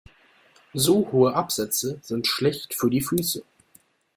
So 0.73 1.11
hohe 1.11 1.35
Absätze 1.35 1.99
sind 2.01 2.25
schlecht 2.25 2.73
für 2.73 2.89
die 2.89 3.01
Füße. 3.01 3.43